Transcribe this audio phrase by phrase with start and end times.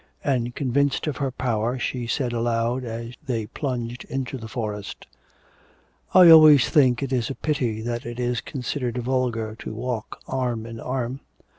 [0.23, 5.05] And convinced of her power she said aloud, as they plunged into the forest:
[6.15, 10.65] 'I always think it is a pity that it is considered vulgar to walk arm
[10.65, 11.19] in arm.